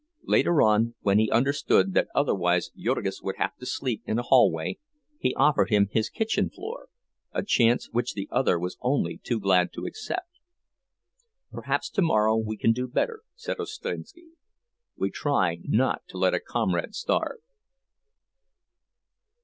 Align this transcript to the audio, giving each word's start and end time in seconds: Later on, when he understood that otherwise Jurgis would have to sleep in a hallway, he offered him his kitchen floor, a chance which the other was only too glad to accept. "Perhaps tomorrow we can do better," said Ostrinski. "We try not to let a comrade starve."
Later 0.23 0.63
on, 0.63 0.95
when 1.01 1.19
he 1.19 1.29
understood 1.29 1.93
that 1.93 2.07
otherwise 2.15 2.71
Jurgis 2.75 3.21
would 3.21 3.35
have 3.35 3.55
to 3.57 3.67
sleep 3.67 4.01
in 4.07 4.17
a 4.17 4.23
hallway, 4.23 4.79
he 5.19 5.35
offered 5.35 5.69
him 5.69 5.89
his 5.91 6.09
kitchen 6.09 6.49
floor, 6.49 6.87
a 7.33 7.43
chance 7.43 7.87
which 7.91 8.15
the 8.15 8.27
other 8.31 8.57
was 8.57 8.79
only 8.81 9.19
too 9.23 9.39
glad 9.39 9.71
to 9.73 9.85
accept. 9.85 10.39
"Perhaps 11.51 11.91
tomorrow 11.91 12.35
we 12.35 12.57
can 12.57 12.71
do 12.71 12.87
better," 12.87 13.21
said 13.35 13.57
Ostrinski. 13.59 14.29
"We 14.97 15.11
try 15.11 15.59
not 15.65 16.01
to 16.07 16.17
let 16.17 16.33
a 16.33 16.39
comrade 16.39 16.95
starve." 16.95 17.41